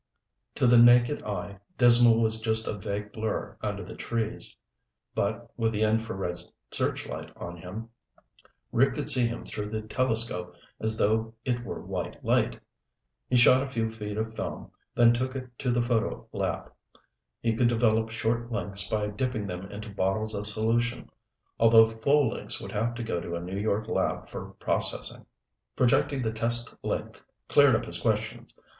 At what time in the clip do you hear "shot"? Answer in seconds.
13.35-13.61